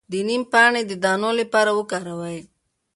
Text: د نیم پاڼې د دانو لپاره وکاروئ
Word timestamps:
د 0.11 0.13
نیم 0.27 0.41
پاڼې 0.51 0.81
د 0.85 0.93
دانو 1.03 1.29
لپاره 1.39 1.71
وکاروئ 1.79 2.39